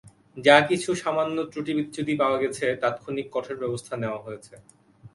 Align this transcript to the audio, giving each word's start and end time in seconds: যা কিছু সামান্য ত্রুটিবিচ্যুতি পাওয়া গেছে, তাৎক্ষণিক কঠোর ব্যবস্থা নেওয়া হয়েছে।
যা 0.37 0.57
কিছু 0.69 0.89
সামান্য 1.03 1.37
ত্রুটিবিচ্যুতি 1.51 2.13
পাওয়া 2.21 2.37
গেছে, 2.43 2.65
তাৎক্ষণিক 2.81 3.27
কঠোর 3.31 3.57
ব্যবস্থা 3.63 3.93
নেওয়া 3.97 4.23
হয়েছে। 4.25 4.53